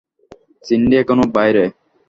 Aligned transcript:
সিন্ডি 0.63 0.95
এখনো 1.01 1.23
বাইরে। 1.35 1.63